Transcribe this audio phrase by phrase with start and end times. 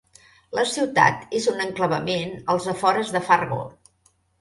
[0.59, 3.65] La ciutat és un enclavament als afores de Fargo.